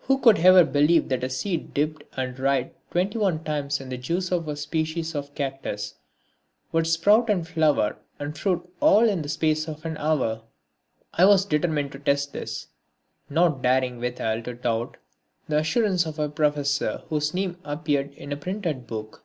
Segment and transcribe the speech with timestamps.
[0.00, 3.96] Who could ever believe that a seed dipped and dried twenty one times in the
[3.96, 5.94] juice of a species of cactus
[6.70, 10.42] would sprout and flower and fruit all in the space of an hour?
[11.14, 12.66] I was determined to test this,
[13.30, 14.98] not daring withal to doubt
[15.48, 19.24] the assurance of a Professor whose name appeared in a printed book.